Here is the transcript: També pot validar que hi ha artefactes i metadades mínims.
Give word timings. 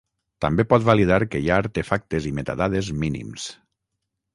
També 0.45 0.63
pot 0.71 0.87
validar 0.87 1.19
que 1.35 1.43
hi 1.43 1.51
ha 1.53 1.61
artefactes 1.65 2.29
i 2.31 2.35
metadades 2.41 2.95
mínims. 3.05 3.51